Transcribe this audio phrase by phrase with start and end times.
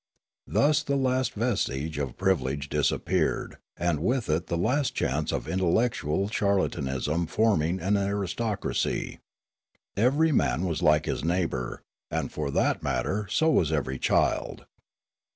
[0.47, 6.27] Thus the last vestige of privilege disappeared, and with it the last chance of intellectual
[6.27, 9.19] charlatanism forming an aristocracy.
[9.95, 14.65] Every man was like his neighbour, and for that matter so was every child.